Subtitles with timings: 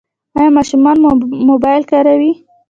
[0.37, 1.09] ایا ماشومان مو
[1.47, 2.31] موبایل کاروي؟